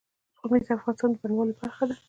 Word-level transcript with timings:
پامیر 0.37 0.61
د 0.65 0.69
افغانستان 0.77 1.09
د 1.13 1.15
بڼوالۍ 1.21 1.53
برخه 1.59 1.83
ده. 1.89 1.95